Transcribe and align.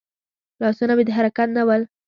لاسونه 0.61 0.93
مې 0.97 1.03
د 1.05 1.09
حرکت 1.17 1.47
نه 1.57 1.63
ول. 1.67 1.81